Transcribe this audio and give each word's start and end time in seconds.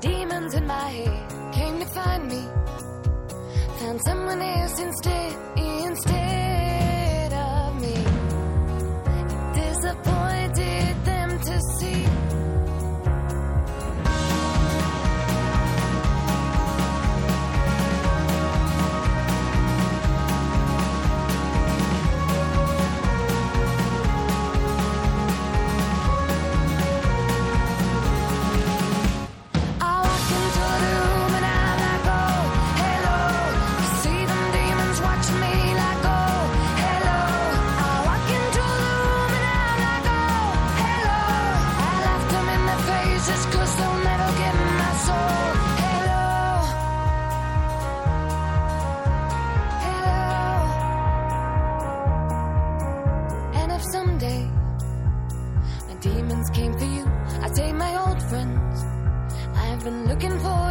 Demons 0.00 0.54
in 0.54 0.66
my 0.66 0.74
head 0.74 1.52
came 1.52 1.78
to 1.78 1.86
find 1.86 2.28
me. 2.28 2.65
Someone 4.04 4.42
else 4.42 4.78
instead, 4.78 5.32
instead 5.56 6.35
been 59.86 60.08
looking 60.08 60.36
for 60.40 60.65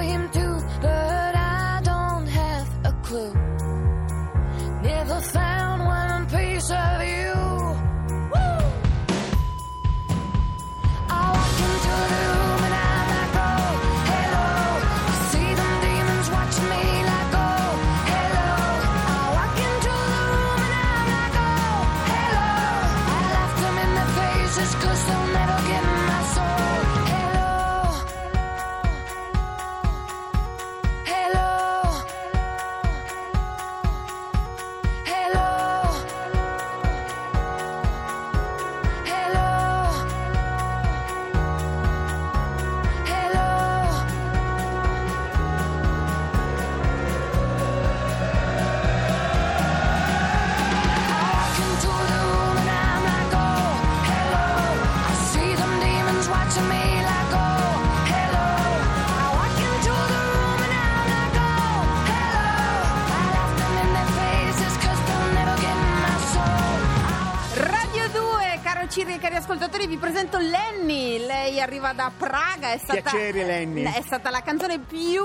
2, 68.95 69.03
caro 69.03 69.03
Cirri 69.05 69.13
e 69.13 69.19
cari 69.19 69.35
ascoltatori, 69.35 69.87
vi 69.87 69.97
presento 69.97 70.37
Lenny. 70.37 71.19
Lei 71.25 71.59
arriva 71.59 71.91
da 71.93 72.11
Praga, 72.17 72.71
è 72.71 72.77
stata, 72.77 73.01
Piacere, 73.01 73.43
Lenny. 73.43 73.83
è 73.83 74.01
stata 74.01 74.29
la 74.29 74.41
canzone 74.41 74.79
più 74.79 75.23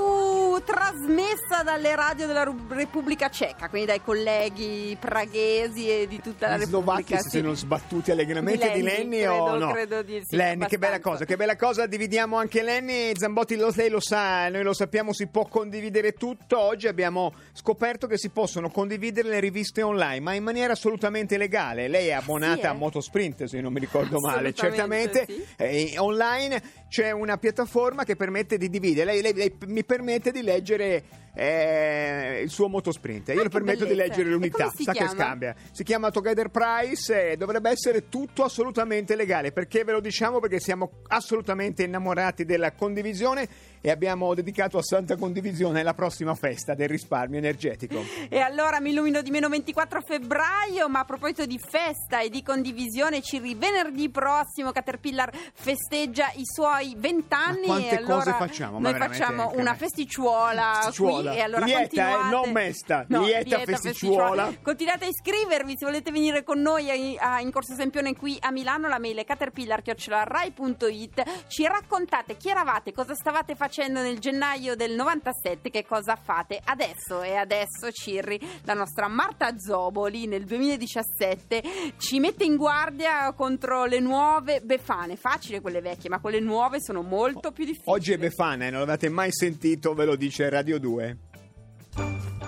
trasmessa 0.64 1.62
dalle 1.64 1.94
radio 1.94 2.26
della 2.26 2.50
Repubblica 2.68 3.28
Ceca, 3.28 3.68
quindi 3.68 3.88
dai 3.88 4.02
colleghi 4.02 4.96
praghesi 4.98 5.88
e 5.88 6.06
di 6.08 6.20
tutta 6.20 6.48
la 6.48 6.56
Gli 6.56 6.60
Repubblica. 6.60 7.02
slovacchi 7.18 7.28
si 7.30 7.38
sono 7.38 7.54
sbattuti 7.54 8.10
allegramente 8.10 8.68
Di 8.70 8.74
di 8.80 8.82
Lenny, 8.82 9.20
Lenny 9.20 9.26
o 9.26 9.44
credo- 9.50 9.64
no? 9.64 9.72
credo 9.72 10.02
di 10.02 10.22
sì, 10.26 10.36
Lenny, 10.36 10.66
che 10.66 10.78
bella 10.78 10.94
abbastanza. 10.96 11.10
cosa, 11.10 11.24
che 11.24 11.36
bella 11.36 11.56
cosa, 11.56 11.86
dividiamo 11.86 12.36
anche 12.36 12.62
Lenny, 12.62 13.12
Zambotti 13.16 13.56
lo, 13.56 13.70
lei 13.74 13.88
lo 13.88 14.00
sa, 14.00 14.48
noi 14.48 14.62
lo 14.62 14.72
sappiamo, 14.72 15.12
si 15.12 15.26
può 15.28 15.46
condividere 15.46 16.12
tutto, 16.12 16.58
oggi 16.58 16.88
abbiamo 16.88 17.32
scoperto 17.52 18.06
che 18.06 18.18
si 18.18 18.30
possono 18.30 18.70
condividere 18.70 19.28
le 19.28 19.40
riviste 19.40 19.82
online, 19.82 20.20
ma 20.20 20.34
in 20.34 20.42
maniera 20.42 20.72
assolutamente 20.72 21.36
legale, 21.36 21.88
lei 21.88 22.08
è 22.08 22.12
abbonata 22.12 22.54
Sì, 22.54 22.60
eh? 22.62 22.66
a 22.66 22.72
Motosprint 22.72 23.44
se 23.60 23.62
non 23.62 23.72
mi 23.72 23.80
ricordo 23.80 24.18
male, 24.20 24.52
certamente, 24.54 25.20
Assolutamente, 25.22 25.92
Eh, 25.92 25.98
online 25.98 26.62
c'è 26.88 27.10
una 27.10 27.36
piattaforma 27.36 28.04
che 28.04 28.16
permette 28.16 28.56
di 28.56 28.68
dividere, 28.70 29.12
lei, 29.12 29.22
lei- 29.22 29.34
lei 29.34 29.54
mi 29.66 29.84
permette 29.84 30.32
di 30.32 30.42
leggere 30.42 31.02
eh, 31.34 32.40
il 32.42 32.50
suo 32.50 32.68
Motosprint, 32.68 33.28
io 33.28 33.34
le 33.34 33.42
che 33.42 33.48
permetto 33.48 33.84
di 33.84 33.90
bellezza. 33.90 34.08
leggere 34.08 34.28
E 34.28 34.32
l'unità, 34.32 34.70
sa 34.70 34.92
che 34.92 34.98
chiama? 34.98 35.10
scambia. 35.10 35.54
Si 35.70 35.84
chiama 35.84 36.10
Together 36.10 36.48
Price 36.48 37.30
e 37.30 37.36
dovrebbe 37.36 37.70
essere 37.70 38.08
tutto 38.08 38.42
assolutamente 38.44 39.14
legale. 39.14 39.52
Perché 39.52 39.84
ve 39.84 39.92
lo 39.92 40.00
diciamo? 40.00 40.40
Perché 40.40 40.60
siamo 40.60 40.90
assolutamente 41.08 41.82
innamorati 41.82 42.44
della 42.44 42.72
condivisione 42.72 43.48
e 43.82 43.90
abbiamo 43.90 44.34
dedicato 44.34 44.76
a 44.76 44.82
Santa 44.82 45.16
Condivisione 45.16 45.82
la 45.82 45.94
prossima 45.94 46.34
festa 46.34 46.74
del 46.74 46.88
risparmio 46.88 47.38
energetico. 47.38 48.02
E 48.28 48.38
allora 48.38 48.80
mi 48.80 48.90
illumino 48.90 49.22
di 49.22 49.30
meno 49.30 49.48
24 49.48 50.02
febbraio, 50.02 50.88
ma 50.88 51.00
a 51.00 51.04
proposito 51.04 51.46
di 51.46 51.58
festa 51.58 52.20
e 52.20 52.28
di 52.28 52.42
condivisione, 52.42 53.22
Cirri, 53.22 53.54
venerdì 53.54 54.10
prossimo 54.10 54.70
Caterpillar 54.72 55.32
festeggia 55.54 56.30
i 56.34 56.42
suoi 56.44 56.94
20 56.96 57.34
anni. 57.34 57.66
Ma 57.66 57.66
quante 57.66 57.88
e 57.88 57.96
allora 57.96 58.14
cose 58.14 58.32
facciamo? 58.32 58.78
Noi 58.78 58.94
facciamo 58.94 59.52
una 59.54 59.70
me. 59.70 59.76
festicciuola, 59.76 60.80
Festicciuola. 61.22 61.32
e 61.34 61.40
allora 61.40 61.64
Lieta, 61.64 61.80
eh, 61.80 61.86
continuate... 61.88 62.28
non 62.30 62.50
mesta, 62.52 63.04
lieta 63.08 63.58
festicciuola. 63.60 64.52
Continuate 64.62 65.04
a 65.04 65.08
iscrivervi 65.08 65.74
se 65.76 65.84
volete 65.84 66.10
venire 66.10 66.42
con 66.42 66.60
noi 66.60 67.16
a- 67.18 67.34
a- 67.34 67.40
in 67.40 67.50
Corso 67.50 67.74
Sempione 67.74 68.14
qui 68.16 68.36
a 68.40 68.50
Milano, 68.50 68.88
la 68.88 68.98
mail 68.98 69.16
è 69.18 69.24
caterpillar.rai.it. 69.24 71.22
Ci 71.48 71.66
raccontate 71.66 72.36
chi 72.36 72.48
eravate, 72.48 72.92
cosa 72.92 73.14
stavate 73.14 73.54
facendo 73.54 74.00
nel 74.02 74.18
gennaio 74.18 74.74
del 74.76 74.92
97, 74.94 75.70
che 75.70 75.84
cosa 75.86 76.16
fate 76.16 76.60
adesso. 76.64 77.22
E 77.22 77.34
adesso 77.36 77.90
Cirri, 77.92 78.38
la 78.64 78.74
nostra 78.74 79.08
Marta 79.08 79.56
Zoboli 79.58 80.26
nel 80.26 80.44
2017 80.44 81.62
ci 81.98 82.18
mette 82.20 82.44
in 82.44 82.56
guardia 82.56 83.32
contro 83.32 83.84
le 83.84 84.00
nuove 84.00 84.60
befane. 84.62 85.16
Facile 85.16 85.60
quelle 85.60 85.80
vecchie, 85.80 86.08
ma 86.10 86.20
quelle 86.20 86.40
nuove 86.40 86.80
sono 86.80 87.02
molto 87.02 87.52
più 87.52 87.64
difficili. 87.64 87.90
Oggi 87.92 88.12
è 88.12 88.18
Befana, 88.18 88.66
eh, 88.66 88.70
non 88.70 88.80
l'avete 88.80 89.08
mai 89.08 89.32
sentito, 89.32 89.94
ve 89.94 90.04
lo 90.04 90.16
dice 90.16 90.48
Radio 90.48 90.78
2. 90.78 91.09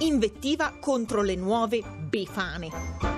Invettiva 0.02 0.72
contro 0.80 1.22
le 1.22 1.36
nuove 1.36 1.80
befane. 2.10 3.11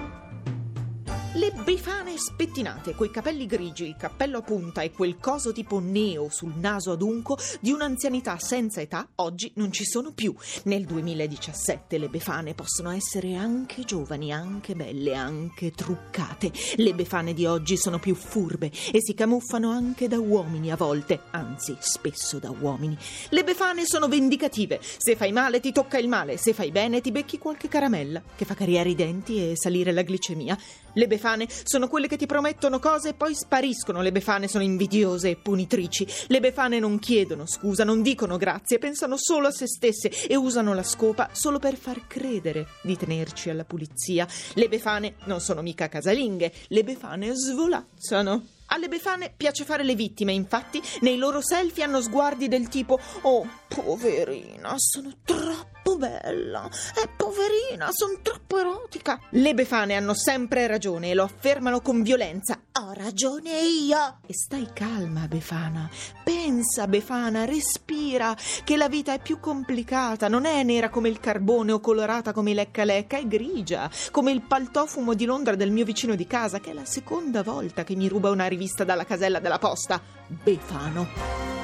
Le 1.36 1.50
befane 1.64 2.16
spettinate, 2.16 2.94
coi 2.94 3.10
capelli 3.10 3.46
grigi, 3.46 3.88
il 3.88 3.96
cappello 3.96 4.38
a 4.38 4.42
punta 4.42 4.82
e 4.82 4.92
quel 4.92 5.18
coso 5.18 5.50
tipo 5.52 5.80
neo 5.80 6.28
sul 6.30 6.52
naso 6.54 6.92
adunco 6.92 7.36
di 7.58 7.72
un'anzianità 7.72 8.38
senza 8.38 8.80
età 8.80 9.08
oggi 9.16 9.50
non 9.56 9.72
ci 9.72 9.84
sono 9.84 10.12
più. 10.12 10.32
Nel 10.66 10.84
2017 10.84 11.98
le 11.98 12.08
befane 12.08 12.54
possono 12.54 12.90
essere 12.90 13.34
anche 13.34 13.82
giovani, 13.82 14.32
anche 14.32 14.76
belle, 14.76 15.14
anche 15.14 15.72
truccate. 15.72 16.52
Le 16.76 16.94
befane 16.94 17.34
di 17.34 17.46
oggi 17.46 17.76
sono 17.76 17.98
più 17.98 18.14
furbe 18.14 18.70
e 18.92 19.00
si 19.00 19.14
camuffano 19.14 19.70
anche 19.70 20.06
da 20.06 20.20
uomini 20.20 20.70
a 20.70 20.76
volte, 20.76 21.18
anzi 21.32 21.76
spesso 21.80 22.38
da 22.38 22.54
uomini. 22.56 22.96
Le 23.30 23.42
befane 23.42 23.84
sono 23.86 24.06
vendicative. 24.06 24.78
Se 24.80 25.16
fai 25.16 25.32
male 25.32 25.58
ti 25.58 25.72
tocca 25.72 25.98
il 25.98 26.06
male, 26.06 26.36
se 26.36 26.52
fai 26.52 26.70
bene 26.70 27.00
ti 27.00 27.10
becchi 27.10 27.38
qualche 27.38 27.66
caramella 27.66 28.22
che 28.36 28.44
fa 28.44 28.54
cariare 28.54 28.90
i 28.90 28.94
denti 28.94 29.50
e 29.50 29.56
salire 29.56 29.90
la 29.90 30.02
glicemia. 30.02 30.56
Le 30.94 31.06
befane 31.06 31.48
sono 31.64 31.88
quelle 31.88 32.08
che 32.08 32.16
ti 32.16 32.26
promettono 32.26 32.78
cose 32.78 33.10
e 33.10 33.14
poi 33.14 33.34
spariscono. 33.34 34.00
Le 34.00 34.12
befane 34.12 34.48
sono 34.48 34.64
invidiose 34.64 35.30
e 35.30 35.36
punitrici. 35.36 36.06
Le 36.28 36.40
befane 36.40 36.78
non 36.78 36.98
chiedono 36.98 37.46
scusa, 37.46 37.84
non 37.84 38.02
dicono 38.02 38.36
grazie, 38.36 38.78
pensano 38.78 39.16
solo 39.16 39.48
a 39.48 39.50
se 39.50 39.66
stesse 39.66 40.10
e 40.26 40.36
usano 40.36 40.74
la 40.74 40.82
scopa 40.82 41.30
solo 41.32 41.58
per 41.58 41.76
far 41.76 42.06
credere 42.06 42.66
di 42.82 42.96
tenerci 42.96 43.50
alla 43.50 43.64
pulizia. 43.64 44.26
Le 44.54 44.68
befane 44.68 45.16
non 45.24 45.40
sono 45.40 45.62
mica 45.62 45.88
casalinghe, 45.88 46.52
le 46.68 46.84
befane 46.84 47.34
svolazzano. 47.34 48.46
Alle 48.66 48.88
befane 48.88 49.32
piace 49.36 49.64
fare 49.64 49.84
le 49.84 49.94
vittime, 49.94 50.32
infatti 50.32 50.80
nei 51.00 51.16
loro 51.16 51.40
selfie 51.42 51.84
hanno 51.84 52.00
sguardi 52.00 52.48
del 52.48 52.68
tipo 52.68 52.98
Oh, 53.22 53.46
poverina, 53.68 54.74
sono 54.76 55.12
troppo 55.24 55.73
bella. 55.96 56.68
Eh, 57.02 57.08
poverina, 57.16 57.90
sono 57.90 58.18
troppo 58.22 58.58
erotica. 58.58 59.20
Le 59.30 59.54
befane 59.54 59.94
hanno 59.94 60.14
sempre 60.14 60.66
ragione 60.66 61.10
e 61.10 61.14
lo 61.14 61.24
affermano 61.24 61.80
con 61.80 62.02
violenza. 62.02 62.58
Ho 62.80 62.92
ragione 62.92 63.50
io. 63.60 64.18
E 64.26 64.34
stai 64.34 64.68
calma, 64.72 65.26
Befana. 65.28 65.88
Pensa, 66.22 66.88
Befana, 66.88 67.44
respira, 67.44 68.36
che 68.64 68.76
la 68.76 68.88
vita 68.88 69.12
è 69.12 69.20
più 69.20 69.38
complicata. 69.38 70.28
Non 70.28 70.44
è 70.44 70.62
nera 70.62 70.88
come 70.88 71.08
il 71.08 71.20
carbone 71.20 71.72
o 71.72 71.80
colorata 71.80 72.32
come 72.32 72.50
i 72.50 72.54
lecca 72.54 72.84
lecca, 72.84 73.16
è 73.16 73.26
grigia, 73.26 73.90
come 74.10 74.32
il 74.32 74.42
paltofumo 74.42 75.14
di 75.14 75.24
Londra 75.24 75.54
del 75.54 75.70
mio 75.70 75.84
vicino 75.84 76.14
di 76.14 76.26
casa, 76.26 76.60
che 76.60 76.70
è 76.70 76.74
la 76.74 76.84
seconda 76.84 77.42
volta 77.42 77.84
che 77.84 77.94
mi 77.94 78.08
ruba 78.08 78.30
una 78.30 78.46
rivista 78.46 78.84
dalla 78.84 79.04
casella 79.04 79.38
della 79.38 79.58
posta. 79.58 80.00
Befano. 80.26 81.63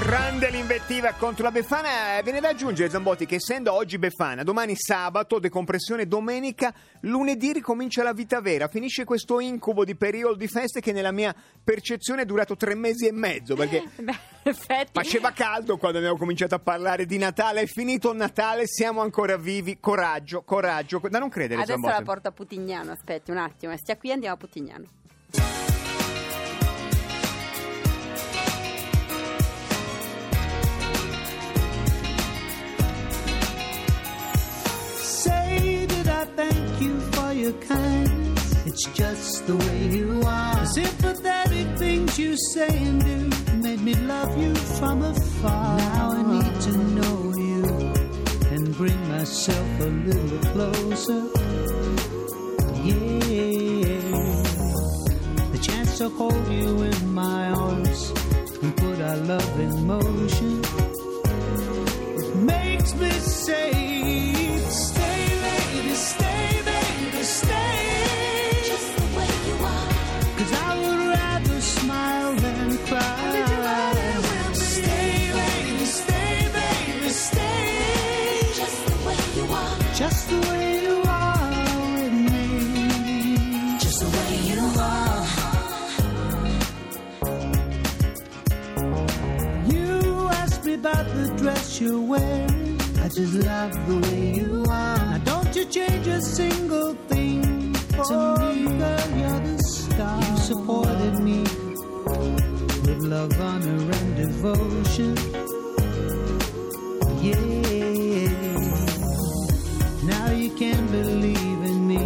Grande 0.00 0.48
l'invettiva 0.50 1.12
contro 1.14 1.42
la 1.42 1.50
Befana. 1.50 2.18
Eh, 2.18 2.22
Viene 2.22 2.40
da 2.40 2.50
aggiungere, 2.50 2.88
Zambotti, 2.88 3.26
che 3.26 3.34
essendo 3.34 3.72
oggi 3.72 3.98
Befana, 3.98 4.42
domani 4.42 4.74
sabato, 4.76 5.38
decompressione 5.38 6.06
domenica, 6.06 6.72
lunedì 7.00 7.52
ricomincia 7.52 8.02
la 8.02 8.12
vita 8.12 8.40
vera. 8.40 8.68
Finisce 8.68 9.04
questo 9.04 9.40
incubo 9.40 9.84
di 9.84 9.96
periodo 9.96 10.36
di 10.36 10.46
feste 10.46 10.80
che 10.80 10.92
nella 10.92 11.10
mia 11.10 11.34
percezione 11.62 12.22
è 12.22 12.24
durato 12.24 12.56
tre 12.56 12.74
mesi 12.74 13.06
e 13.06 13.12
mezzo, 13.12 13.54
perché 13.56 13.82
Beh, 14.00 14.86
faceva 14.92 15.32
caldo 15.32 15.76
quando 15.76 15.98
abbiamo 15.98 16.16
cominciato 16.16 16.54
a 16.54 16.58
parlare 16.60 17.04
di 17.04 17.18
Natale. 17.18 17.62
È 17.62 17.66
finito 17.66 18.12
Natale, 18.14 18.66
siamo 18.66 19.00
ancora 19.00 19.36
vivi. 19.36 19.78
Coraggio, 19.80 20.42
coraggio. 20.42 21.00
Da 21.10 21.18
non 21.18 21.28
credere, 21.28 21.62
Adesso 21.62 21.72
Zambotti. 21.72 21.94
la 21.98 22.02
porto 22.02 22.28
a 22.28 22.32
Putignano, 22.32 22.92
aspetti 22.92 23.30
un 23.30 23.38
attimo, 23.38 23.76
stia 23.76 23.96
qui 23.96 24.12
andiamo 24.12 24.36
a 24.36 24.38
Putignano. 24.38 24.84
I 36.18 36.24
thank 36.24 36.80
you 36.80 36.98
for 37.12 37.32
your 37.32 37.52
kindness. 37.52 38.66
It's 38.66 38.84
just 38.92 39.46
the 39.46 39.54
way 39.54 39.86
you 39.86 40.20
are. 40.26 40.56
The 40.56 40.66
sympathetic 40.66 41.78
things 41.78 42.18
you 42.18 42.36
say 42.54 42.66
and 42.76 43.00
do 43.04 43.30
made 43.62 43.80
me 43.82 43.94
love 43.94 44.36
you 44.36 44.52
from 44.56 45.02
afar. 45.02 45.78
Now 45.78 46.10
I 46.10 46.22
need 46.32 46.60
to 46.62 46.72
know 46.98 47.32
you 47.36 47.62
and 48.50 48.76
bring 48.76 49.00
myself 49.08 49.80
a 49.80 49.90
little 50.08 50.38
closer. 50.50 51.22
Yeah. 52.82 54.02
The 55.52 55.60
chance 55.62 55.98
to 55.98 56.08
hold 56.08 56.48
you 56.48 56.82
in 56.82 57.14
my 57.14 57.48
arms 57.50 58.12
and 58.60 58.76
put 58.76 59.00
our 59.00 59.18
love 59.18 59.60
in 59.60 59.86
motion 59.86 60.87
dress 91.48 91.80
you're 91.80 92.00
wearing. 92.00 92.78
I 93.02 93.08
just 93.08 93.34
love 93.48 93.72
the 93.88 93.96
way 94.06 94.34
you 94.38 94.64
are. 94.68 94.98
Now 95.10 95.18
don't 95.24 95.56
you 95.56 95.64
change 95.64 96.06
a 96.06 96.20
single 96.20 96.92
thing 97.10 97.72
for 97.96 98.36
me, 98.38 98.64
girl. 98.80 99.08
You're 99.20 99.40
the 99.48 99.56
star. 99.74 100.20
You 100.24 100.36
supported 100.50 101.14
me 101.28 101.40
with 102.84 103.02
love, 103.14 103.40
honor, 103.40 103.80
and 103.98 104.08
devotion. 104.22 105.14
Yeah. 107.24 107.48
Now 110.12 110.30
you 110.42 110.50
can 110.62 110.80
believe 110.98 111.60
in 111.72 111.78
me 111.92 112.04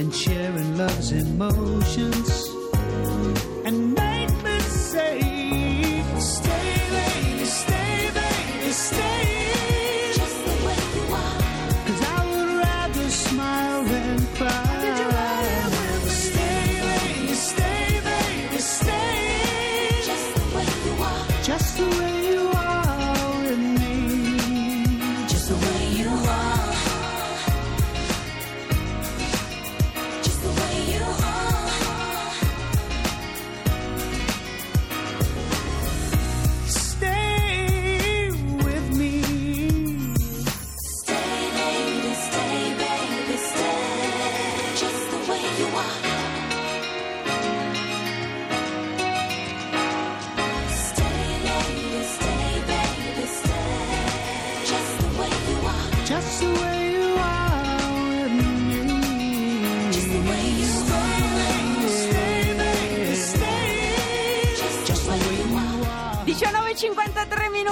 and 0.00 0.14
sharing 0.14 0.78
love's 0.78 1.10
emotions 1.10 2.33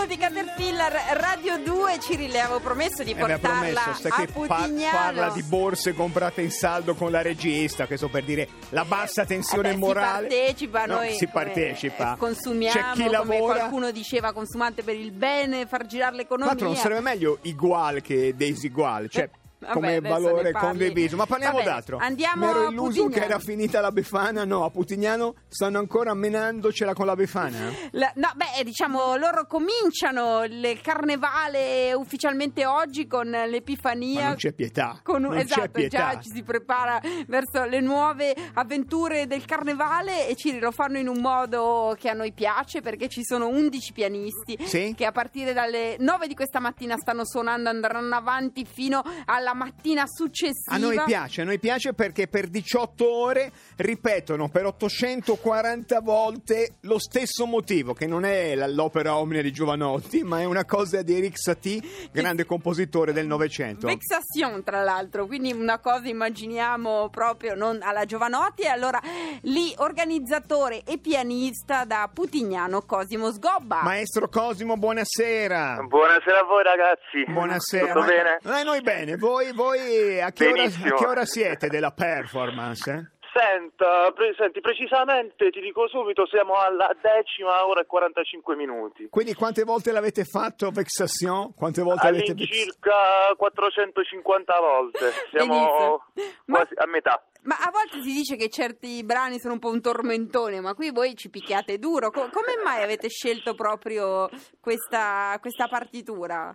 19.53 0.03 0.09
minuti 0.09 0.17
Caterpillar 0.17 0.93
Radio 1.17 1.59
2 1.59 1.99
Cirile 2.01 2.41
avevo 2.41 2.61
promesso 2.61 3.03
di 3.05 3.13
Eh, 3.13 3.15
portarla 3.15 3.39
promesso, 3.41 4.09
a 4.09 4.27
Putignano 4.33 4.97
parla 4.97 5.29
di 5.31 5.43
borse 5.43 5.93
comprate 5.95 6.43
in 6.43 6.51
saldo 6.51 6.95
con 6.95 7.11
la 7.11 7.23
regista, 7.23 7.87
questo 7.87 8.09
per 8.09 8.25
dire 8.25 8.49
la 8.71 8.85
bassa 8.85 9.25
tensione 9.25 9.69
Vabbè, 9.71 9.79
morale. 9.81 10.29
Si 10.29 10.35
partecipa, 10.69 10.85
No, 10.87 10.95
noi 10.97 11.13
si 11.15 11.27
partecipa. 11.29 12.15
eh, 12.15 12.17
consumiamo, 12.17 12.81
C'è 12.81 12.91
chi 12.93 13.03
come 13.05 13.11
lavora. 13.11 13.55
qualcuno 13.59 13.91
diceva, 13.91 14.33
consumante 14.33 14.83
per 14.83 14.97
il 14.97 15.13
bene, 15.13 15.67
far 15.67 15.87
girare 15.87 16.11
Tra 16.13 16.21
l'economia. 16.23 16.47
l'altro 16.53 16.67
non 16.69 16.77
sarebbe 16.77 17.01
meglio 17.01 17.39
ugual 17.45 18.01
che 18.01 18.35
disugual, 18.35 19.09
cioè 19.09 19.29
Vabbè, 19.63 19.73
come 19.75 20.01
valore 20.01 20.53
condiviso. 20.53 21.17
Ma 21.17 21.27
parliamo 21.27 21.57
Va 21.59 21.63
bene, 21.63 21.75
d'altro. 21.75 21.97
andiamo 22.01 22.45
Mi 22.45 22.51
ero 22.51 22.67
a 22.67 22.71
illuso 22.71 22.87
Putignano. 23.05 23.11
che 23.15 23.25
era 23.25 23.39
finita 23.39 23.81
la 23.81 23.93
Befana, 23.93 24.45
no, 24.45 24.65
a 24.65 24.71
Putignano 24.71 25.35
stanno 25.49 25.79
ancora 25.79 26.15
menandocela 26.15 26.95
con 26.95 27.07
la 27.07 27.15
Befana. 27.15 27.71
La- 27.93 28.13
no, 28.17 28.31
beh, 28.35 28.65
diciamo, 28.65 29.17
loro 29.17 29.47
cominciano 29.47 30.43
il 30.45 30.81
carnevale 30.83 31.93
ufficialmente 31.95 32.67
oggi 32.67 33.07
con 33.07 33.29
l'Epifania. 33.31 34.21
Ma 34.21 34.27
non 34.29 34.37
c'è 34.37 34.53
pietà. 34.53 35.01
Con 35.03 35.23
non 35.23 35.33
c'è 35.37 35.41
esatto, 35.43 35.71
pietà. 35.71 35.97
già 36.15 36.21
ci 36.21 36.31
si 36.31 36.43
prepara 36.43 37.01
verso 37.27 37.65
le 37.65 37.81
nuove 37.81 38.35
avventure 38.55 39.27
del 39.27 39.45
carnevale 39.45 40.29
e 40.29 40.35
ci 40.37 40.59
lo 40.59 40.71
fanno 40.71 40.99
in 40.99 41.09
un 41.09 41.21
modo 41.21 41.95
che 41.99 42.09
a 42.09 42.13
noi 42.15 42.33
piace 42.33 42.81
perché 42.81 43.09
ci 43.09 43.23
sono 43.25 43.49
11 43.49 43.93
pianisti 43.93 44.57
Sì. 44.65 44.95
che 44.97 45.05
a 45.05 45.13
partire 45.13 45.53
dalle 45.53 45.97
9 45.99 46.27
di 46.27 46.35
questa 46.35 46.59
mattina 46.61 46.97
stanno 46.97 47.25
suonando, 47.25 47.69
andranno 47.69 48.15
avanti 48.15 48.65
fino 48.65 49.03
alla 49.27 49.52
la 49.53 49.55
mattina 49.55 50.05
successiva. 50.07 50.75
A 50.75 50.79
noi 50.79 51.01
piace, 51.05 51.43
a 51.43 51.45
noi 51.45 51.59
piace 51.59 51.93
perché 51.93 52.27
per 52.27 52.49
18 52.49 53.11
ore 53.11 53.53
ripetono 53.77 54.49
per 54.49 54.67
840 54.67 56.01
volte 56.01 56.77
lo 56.83 56.99
stesso 56.99 57.45
motivo, 57.45 57.93
che 57.93 58.07
non 58.07 58.25
è 58.25 58.55
l'opera 58.69 59.17
omnia 59.17 59.43
di 59.43 59.53
Giovanotti, 59.53 60.23
ma 60.23 60.41
è 60.41 60.45
una 60.45 60.65
cosa 60.65 61.03
di 61.03 61.17
Eric 61.17 61.39
Satie, 61.39 61.83
grande 62.11 62.47
compositore 62.47 63.13
del 63.13 63.27
Novecento. 63.27 63.87
Vexation 63.87 64.63
tra 64.65 64.83
l'altro, 64.83 65.27
quindi 65.27 65.53
una 65.53 65.79
cosa 65.79 66.09
immaginiamo 66.09 67.11
proprio 67.11 67.55
non 67.55 67.81
alla 67.83 68.05
Giovanotti 68.05 68.63
e 68.63 68.69
allora 68.69 69.01
lì 69.43 69.75
organizzatore 69.77 70.83
e 70.85 70.99
pianista 70.99 71.85
da 71.85 72.09
Putignano 72.13 72.83
Cosimo 72.83 73.31
Sgobba. 73.31 73.83
Maestro 73.83 74.29
Cosimo, 74.29 74.77
buonasera. 74.77 75.83
Buonasera 75.87 76.41
a 76.41 76.45
voi 76.45 76.63
ragazzi. 76.63 77.25
Buonasera. 77.27 77.87
Tutto 77.87 77.99
Ma- 78.01 78.07
bene? 78.07 78.61
Eh, 78.61 78.65
noi 78.65 78.81
bene, 78.81 79.17
voi, 79.17 79.42
voi 79.53 80.21
a, 80.21 80.31
che 80.31 80.47
ora, 80.47 80.63
a 80.63 80.69
che 80.69 81.07
ora 81.07 81.25
siete 81.25 81.67
della 81.67 81.91
performance? 81.91 82.91
eh? 82.91 83.11
Senta, 83.33 84.13
pre- 84.13 84.35
senti, 84.37 84.61
precisamente 84.61 85.49
ti 85.51 85.61
dico 85.61 85.89
subito, 85.89 86.27
siamo 86.27 86.53
alla 86.57 86.95
decima 87.01 87.67
ora 87.67 87.81
e 87.81 87.87
45 87.87 88.55
minuti. 88.57 89.09
Quindi 89.09 89.33
quante 89.33 89.65
volte 89.65 89.91
l'avete 89.91 90.25
fatto 90.25 90.71
Vexation? 90.71 91.55
Quante 91.55 91.81
volte 91.81 92.09
avete 92.09 92.33
All'incirca 92.33 93.33
450 93.35 94.61
volte, 94.61 95.13
siamo 95.31 95.55
Benissimo. 95.55 96.05
Ma- 96.45 96.57
quasi 96.59 96.75
a 96.77 96.87
metà. 96.87 97.25
Ma 97.45 97.57
a 97.57 97.71
volte 97.73 98.03
si 98.03 98.13
dice 98.13 98.37
che 98.37 98.51
certi 98.51 99.03
brani 99.03 99.41
sono 99.41 99.55
un 99.55 99.61
po' 99.61 99.71
un 99.71 99.81
tormentone, 99.81 100.61
ma 100.61 100.75
qui 100.75 100.91
voi 100.91 101.17
ci 101.17 101.31
picchiate 101.31 101.79
duro. 101.79 102.11
Co- 102.11 102.29
come 102.31 102.61
mai 102.63 102.83
avete 102.83 103.09
scelto 103.09 103.55
proprio 103.55 104.29
questa, 104.61 105.39
questa 105.41 105.69
partitura? 105.69 106.55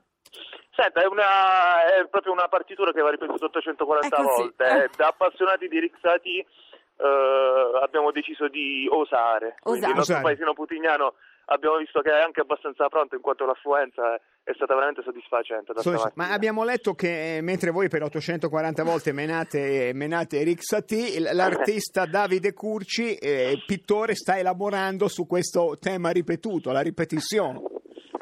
Senta, 0.78 1.02
è, 1.02 1.08
una, 1.08 1.90
è 1.98 2.06
proprio 2.08 2.34
una 2.34 2.48
partitura 2.48 2.92
che 2.92 3.02
va 3.02 3.10
ripetuta 3.10 3.46
840 3.46 4.08
È 4.16 4.22
così. 4.22 4.42
volte. 4.42 4.64
Eh. 4.64 4.78
Eh, 4.84 4.90
Da 4.96 5.08
appassionati 5.08 5.68
di 5.68 5.80
Rixati 5.80 6.38
eh, 6.38 7.80
abbiamo 7.82 8.12
deciso 8.12 8.48
di 8.48 8.88
osare. 8.92 9.56
Quindi 9.60 9.80
Osare. 9.80 9.92
il 9.92 9.98
nostro 9.98 10.16
Osare. 10.16 10.22
paesino 10.24 10.54
putignano 10.54 11.14
abbiamo 11.50 11.78
visto 11.78 12.02
che 12.02 12.12
è 12.12 12.22
anche 12.22 12.42
abbastanza 12.42 12.88
pronto 12.90 13.16
in 13.16 13.22
quanto 13.22 13.46
l'affluenza 13.46 14.16
è, 14.16 14.22
è 14.44 14.54
stata 14.54 14.74
veramente 14.74 15.02
soddisfacente. 15.02 15.74
Ma 16.16 16.32
abbiamo 16.32 16.64
letto 16.64 16.94
che 16.94 17.38
eh, 17.38 17.42
mentre 17.42 17.72
voi 17.72 17.88
per 17.90 18.04
840 18.04 18.84
volte 18.84 19.12
menate, 19.14 19.92
menate 19.94 20.44
l- 20.44 21.30
l'artista 21.34 22.06
Davide 22.06 22.54
Curci, 22.54 23.16
eh, 23.16 23.64
pittore, 23.66 24.14
sta 24.16 24.38
elaborando 24.38 25.08
su 25.08 25.26
questo 25.26 25.78
tema 25.80 26.10
ripetuto, 26.12 26.72
la 26.72 26.82
ripetizione. 26.82 27.62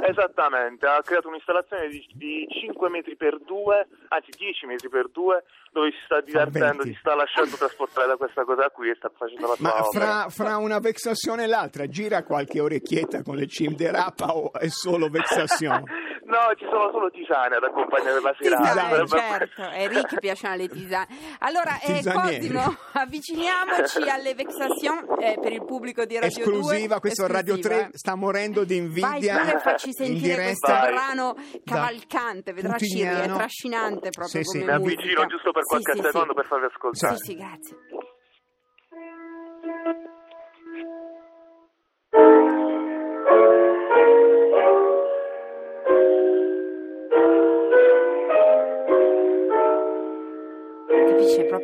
Esattamente, 0.07 0.85
ha 0.85 1.01
creato 1.01 1.27
un'installazione 1.27 1.88
di, 1.88 2.05
di 2.13 2.47
5 2.50 2.89
metri 2.89 3.15
per 3.15 3.39
2, 3.39 3.88
anzi 4.09 4.31
10 4.38 4.65
metri 4.65 4.89
per 4.89 5.09
2, 5.09 5.43
dove 5.71 5.91
si 5.91 5.97
sta 6.05 6.21
divertendo, 6.21 6.83
20. 6.83 6.93
si 6.93 7.00
sta 7.00 7.15
lasciando 7.15 7.55
trasportare 7.55 8.07
da 8.07 8.15
questa 8.15 8.43
cosa 8.43 8.69
qui 8.69 8.89
e 8.89 8.95
sta 8.95 9.12
facendo 9.15 9.47
la 9.47 9.55
sua 9.55 9.67
Ma 9.67 9.83
fra, 9.83 10.29
fra 10.29 10.57
una 10.57 10.79
vexazione 10.79 11.43
e 11.43 11.47
l'altra 11.47 11.88
gira 11.88 12.24
qualche 12.24 12.59
orecchietta 12.59 13.24
con 13.24 13.35
le 13.35 13.47
cim 13.47 13.75
de 13.75 13.91
rapa 13.91 14.35
o 14.35 14.53
è 14.53 14.69
solo 14.69 15.09
vexazione? 15.09 15.83
No, 16.25 16.39
ci 16.58 16.65
sono 16.67 16.89
solo 16.91 17.12
tisane 17.12 17.55
ad 17.55 17.63
accompagnare 17.63 18.20
la 18.20 18.34
serata. 18.39 19.03
Tisane, 19.03 19.08
certo, 19.38 19.62
a 19.62 19.75
Enrico 19.75 20.15
piacciono 20.20 20.55
le 20.55 20.67
tisane. 20.67 21.08
Allora, 21.39 21.79
eh. 21.82 22.01
Cosimo, 22.03 22.75
avviciniamoci 22.94 24.10
alle 24.10 24.34
Vexation 24.34 25.05
eh, 25.20 25.38
per 25.39 25.51
il 25.51 25.63
pubblico 25.63 26.03
di 26.05 26.17
Radio 26.20 26.44
2. 26.44 26.53
Esclusiva, 26.53 27.00
questo 27.00 27.27
Radio 27.27 27.60
3 27.60 27.70
Esclusiva. 27.70 27.89
sta 27.98 28.15
morendo 28.15 28.63
di 28.63 28.79
Vai 28.79 28.88
invidia. 28.88 29.38
pure 29.39 29.53
e 29.53 29.60
facci 29.60 29.94
sentire 29.94 30.44
questo 30.46 30.72
Vai. 30.72 30.91
brano 30.91 31.36
cavalcante, 31.63 32.53
vedrà 32.53 32.77
Ciri, 32.77 33.01
è 33.01 33.25
trascinante 33.27 34.10
proprio 34.10 34.41
Sì, 34.41 34.50
sì. 34.50 34.60
come 34.62 34.72
Mi 34.74 34.79
musica. 34.79 35.00
avvicino 35.01 35.25
giusto 35.27 35.51
per 35.51 35.62
Sì, 35.63 35.67
qualche 35.70 35.91
sì, 35.94 36.01
secondo 36.01 36.27
sì. 36.29 36.34
per 36.34 36.46
farvi 36.46 36.65
ascoltare. 36.65 37.15
Sì, 37.17 37.24
sì, 37.24 37.36
grazie. 37.36 37.75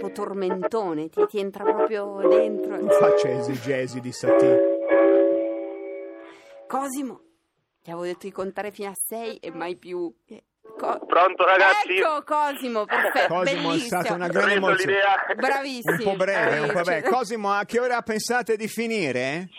Proprio 0.02 0.12
tormentone, 0.26 1.10
ti, 1.10 1.26
ti 1.28 1.40
entra 1.40 1.64
proprio 1.64 2.20
dentro. 2.28 2.76
Non 2.78 2.90
faccia 2.90 3.30
esegesi 3.30 4.00
di 4.00 4.12
Satie. 4.12 4.60
Cosimo, 6.68 7.22
ti 7.84 7.92
avevo 7.92 8.06
detto 8.06 8.26
di 8.26 8.32
contare 8.32 8.72
fino 8.72 8.90
a 8.90 8.94
6 8.96 9.38
e 9.38 9.52
mai 9.52 9.76
più. 9.78 10.12
Eh, 10.28 10.44
Co- 10.78 11.00
Pronto 11.06 11.44
ragazzi? 11.46 11.98
Ecco 11.98 12.24
Cosimo, 12.24 12.86
perfetto, 12.86 13.34
Cosimo 13.34 13.42
è 13.42 13.44
bellissimo. 13.68 14.02
stata 14.02 14.14
una 14.14 14.28
grande 14.30 14.54
emozione. 14.54 14.96
Bravissimo. 15.36 15.96
Un 15.98 16.04
po' 16.04 16.16
breve, 16.16 16.60
un 16.60 16.72
po' 16.72 16.80
Eh, 16.80 16.84
breve. 16.84 17.02
cioè- 17.02 17.12
Cosimo, 17.12 17.52
a 17.52 17.66
che 17.66 17.80
ora 17.80 18.02
pensate 18.02 18.56
di 18.56 18.68
finire? 18.68 19.50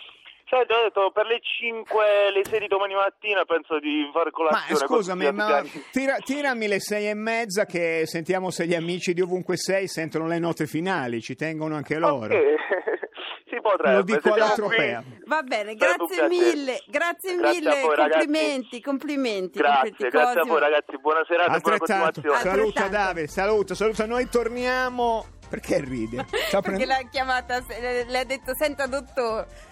Senti, 0.54 0.72
ho 0.74 0.82
detto 0.82 1.10
per 1.14 1.24
le 1.24 1.38
5, 1.40 2.04
le 2.30 2.42
6 2.44 2.60
di 2.60 2.66
domani 2.66 2.92
mattina 2.92 3.42
penso 3.46 3.78
di 3.80 4.10
fare 4.12 4.26
Ma 4.26 4.30
colazione. 4.32 4.72
eh, 4.72 4.76
scusami, 4.86 5.32
ma 5.32 5.62
tira- 5.90 6.18
tirami 6.18 6.68
le 6.68 6.78
sei 6.78 7.08
e 7.08 7.14
mezza 7.14 7.64
che 7.64 8.02
sentiamo 8.04 8.50
se 8.50 8.66
gli 8.66 8.74
amici 8.74 9.14
di 9.14 9.22
ovunque 9.22 9.56
sei 9.56 9.88
sentono 9.88 10.26
le 10.26 10.38
note 10.38 10.66
finali, 10.66 11.22
ci 11.22 11.36
tengono 11.36 11.74
anche 11.76 11.96
loro. 11.96 12.34
Ok, 12.34 12.36
si 13.48 13.58
potrebbe. 13.62 13.96
Lo 13.96 14.02
dico 14.02 14.30
alla 14.34 14.50
tropea. 14.50 15.02
Va 15.24 15.40
bene, 15.40 15.74
grazie 15.74 16.28
mille, 16.28 16.82
grazie, 16.86 17.34
Grazie 17.36 17.58
mille, 17.60 17.70
a 17.70 17.80
voi, 17.80 17.96
ragazzi. 17.96 18.26
complimenti, 18.26 18.80
complimenti. 18.82 19.58
Grazie, 19.58 20.08
grazie 20.10 20.40
a 20.40 20.44
voi 20.44 20.60
ragazzi, 20.60 20.98
buona 21.00 21.24
serata 21.26 21.56
e 21.56 21.60
buona 21.60 21.78
continuazione. 21.78 22.38
saluta. 22.40 22.88
Davide, 22.88 23.26
saluta, 23.26 23.74
saluta. 23.74 24.04
Noi 24.04 24.28
torniamo. 24.28 25.24
Perché 25.48 25.80
ride? 25.80 26.24
Perché 26.28 26.60
prendendo- 26.60 26.92
l'ha 26.92 27.08
chiamata, 27.10 27.64
le, 27.68 28.04
le 28.04 28.18
ha 28.18 28.24
detto, 28.24 28.54
senta 28.54 28.86
dottore. 28.86 29.70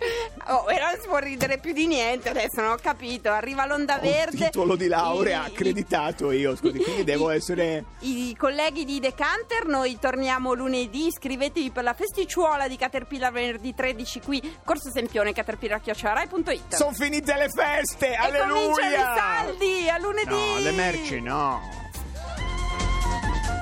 Oh, 0.50 0.68
e 0.68 0.78
non 0.80 0.98
si 1.00 1.06
può 1.06 1.18
ridere 1.18 1.58
più 1.58 1.72
di 1.72 1.86
niente, 1.86 2.30
adesso 2.30 2.60
non 2.60 2.72
ho 2.72 2.76
capito. 2.80 3.30
Arriva 3.30 3.66
l'onda 3.66 3.98
Ho 3.98 4.00
verde. 4.00 4.44
un 4.46 4.50
titolo 4.50 4.74
di 4.74 4.88
laurea 4.88 5.44
I- 5.46 5.50
accreditato 5.50 6.32
io, 6.32 6.56
scusi, 6.56 6.78
quindi 6.78 7.04
devo 7.04 7.30
i- 7.30 7.36
essere... 7.36 7.84
I 8.00 8.34
colleghi 8.36 8.84
di 8.84 8.98
Decanter, 8.98 9.66
noi 9.66 9.98
torniamo 10.00 10.54
lunedì. 10.54 11.06
Iscrivetevi 11.06 11.70
per 11.70 11.84
la 11.84 11.92
festicciuola 11.94 12.66
di 12.66 12.76
Caterpillar 12.76 13.30
venerdì 13.30 13.74
13 13.74 14.20
qui, 14.20 14.56
Corso 14.64 14.90
Sempione, 14.90 15.32
caterpillarchiocciolarai.it. 15.32 16.74
Sono 16.74 16.92
finite 16.92 17.36
le 17.36 17.48
feste, 17.48 18.08
e 18.10 18.14
alleluia! 18.14 19.14
saldi 19.14 19.88
a 19.88 19.98
lunedì. 19.98 20.30
No, 20.30 20.58
le 20.58 20.70
merci 20.72 21.20
no. 21.20 21.60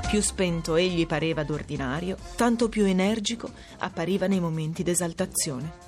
Più 0.08 0.22
spento 0.22 0.76
egli 0.76 1.06
pareva 1.06 1.42
d'ordinario, 1.42 2.16
tanto 2.36 2.70
più 2.70 2.86
energico 2.86 3.50
appariva 3.80 4.26
nei 4.26 4.40
momenti 4.40 4.82
d'esaltazione. 4.82 5.87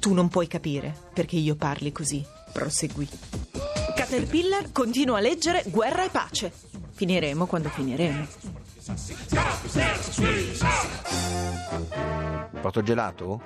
Tu 0.00 0.14
non 0.14 0.28
puoi 0.28 0.46
capire 0.46 0.94
perché 1.12 1.36
io 1.36 1.54
parli 1.56 1.92
così, 1.92 2.24
proseguì. 2.52 3.06
Caterpillar 3.94 4.72
continua 4.72 5.18
a 5.18 5.20
leggere 5.20 5.62
Guerra 5.66 6.04
e 6.04 6.08
pace. 6.08 6.50
Finiremo 6.92 7.44
quando 7.46 7.68
finiremo. 7.68 8.26
Porto 12.60 12.82
gelato? 12.82 13.42